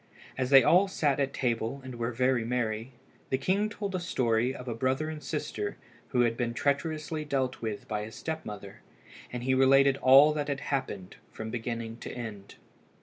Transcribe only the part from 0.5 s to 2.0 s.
all sat at table and